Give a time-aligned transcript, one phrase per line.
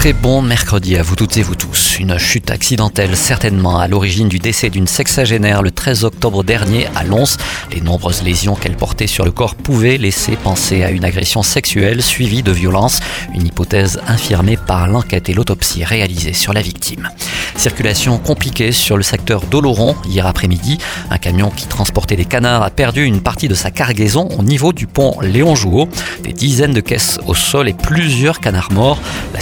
[0.00, 1.98] Très bon mercredi à vous toutes et vous tous.
[1.98, 7.04] Une chute accidentelle certainement à l'origine du décès d'une sexagénaire le 13 octobre dernier à
[7.04, 7.36] Lons.
[7.70, 12.00] Les nombreuses lésions qu'elle portait sur le corps pouvaient laisser penser à une agression sexuelle
[12.02, 13.00] suivie de violence,
[13.34, 17.10] une hypothèse infirmée par l'enquête et l'autopsie réalisée sur la victime.
[17.56, 20.78] Circulation compliquée sur le secteur d'Oloron hier après-midi.
[21.10, 24.72] Un camion qui transportait des canards a perdu une partie de sa cargaison au niveau
[24.72, 25.90] du pont Léon Jouot.
[26.22, 28.98] Des dizaines de caisses au sol et plusieurs canards morts.
[29.34, 29.40] La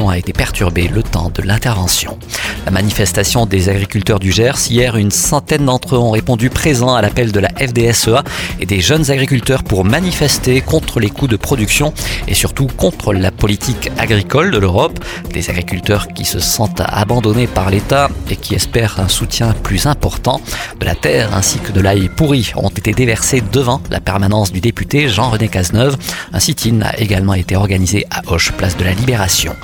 [0.00, 2.18] a été perturbée le temps de l'intervention.
[2.64, 7.02] La manifestation des agriculteurs du Gers, hier, une centaine d'entre eux ont répondu présents à
[7.02, 8.24] l'appel de la FDSEA
[8.58, 11.92] et des jeunes agriculteurs pour manifester contre les coûts de production
[12.26, 14.98] et surtout contre la politique agricole de l'Europe.
[15.34, 20.40] Des agriculteurs qui se sentent abandonnés par l'État et qui espèrent un soutien plus important.
[20.80, 24.60] De la terre ainsi que de l'ail pourri ont été déversés devant la permanence du
[24.60, 25.98] député Jean-René Cazeneuve.
[26.32, 29.54] Un sit-in a également été organisé à Hoche, place de la Libération.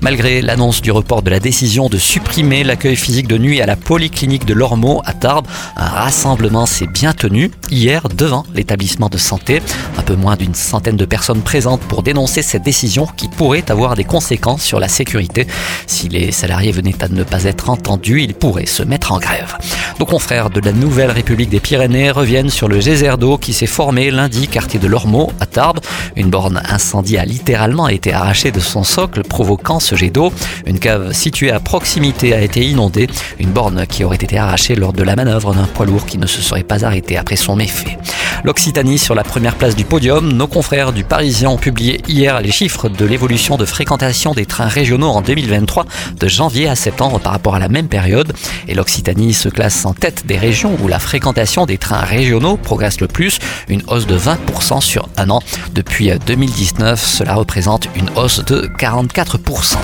[0.00, 3.76] Malgré l'annonce du report de la décision de supprimer l'accueil physique de nuit à la
[3.76, 9.62] polyclinique de Lormeau à Tarbes, un rassemblement s'est bien tenu hier devant l'établissement de santé.
[9.98, 13.94] Un peu moins d'une centaine de personnes présentes pour dénoncer cette décision qui pourrait avoir
[13.94, 15.46] des conséquences sur la sécurité.
[15.86, 19.56] Si les salariés venaient à ne pas être entendus, ils pourraient se mettre en grève.
[19.98, 23.66] Nos confrères de la Nouvelle République des Pyrénées reviennent sur le geyser d'eau qui s'est
[23.66, 25.80] formé lundi quartier de Lormeau à Tarbes.
[26.16, 30.32] Une borne incendie a littéralement été arrachée de son socle provoquant ce jet d'eau.
[30.66, 33.06] Une cave située à proximité a été inondée.
[33.38, 36.26] Une borne qui aurait été arrachée lors de la manœuvre d'un poids lourd qui ne
[36.26, 37.96] se serait pas arrêté après son méfait.
[38.44, 40.32] L'Occitanie sur la première place du podium.
[40.32, 44.68] Nos confrères du Parisien ont publié hier les chiffres de l'évolution de fréquentation des trains
[44.68, 45.86] régionaux en 2023
[46.18, 48.32] de janvier à septembre par rapport à la même période.
[48.68, 53.00] Et l'Occitanie se classe en tête des régions où la fréquentation des trains régionaux progresse
[53.00, 53.38] le plus,
[53.68, 55.40] une hausse de 20% sur un an.
[55.72, 59.76] Depuis 2019, cela représente une hausse de 44%.